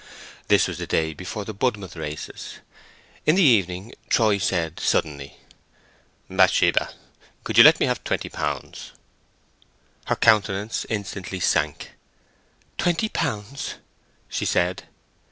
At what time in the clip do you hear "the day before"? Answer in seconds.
0.79-1.45